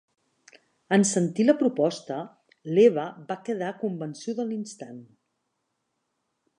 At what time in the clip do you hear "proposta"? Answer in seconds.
1.59-2.17